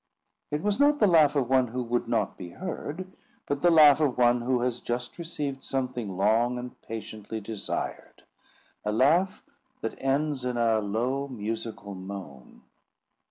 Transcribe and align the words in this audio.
It 0.49 0.63
was 0.63 0.79
not 0.79 0.97
the 0.97 1.05
laugh 1.05 1.35
of 1.35 1.47
one 1.47 1.67
who 1.67 1.83
would 1.83 2.07
not 2.07 2.35
be 2.35 2.49
heard, 2.49 3.05
but 3.45 3.61
the 3.61 3.69
laugh 3.69 4.01
of 4.01 4.17
one 4.17 4.41
who 4.41 4.61
has 4.61 4.79
just 4.79 5.19
received 5.19 5.61
something 5.61 6.17
long 6.17 6.57
and 6.57 6.81
patiently 6.81 7.39
desired—a 7.39 8.91
laugh 8.91 9.43
that 9.81 10.01
ends 10.01 10.43
in 10.43 10.57
a 10.57 10.79
low 10.81 11.27
musical 11.27 11.93
moan. 11.93 12.63